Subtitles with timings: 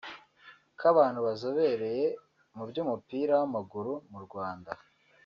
[0.79, 2.05] k’abantu bazobereye
[2.55, 4.71] mu by’umupira w’amaguru mu Rwanda